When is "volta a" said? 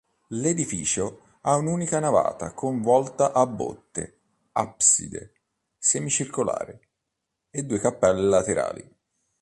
2.81-3.45